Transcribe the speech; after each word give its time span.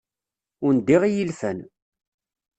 Undiɣ 0.67 1.01
i 1.05 1.09
yilfan. 1.15 1.59